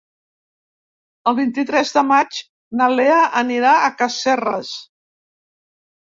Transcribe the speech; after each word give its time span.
El 1.31 1.35
vint-i-tres 1.39 1.91
de 1.97 2.01
maig 2.11 2.39
na 2.79 2.87
Lea 2.99 3.17
anirà 3.41 3.73
a 3.75 3.91
Casserres. 3.99 4.71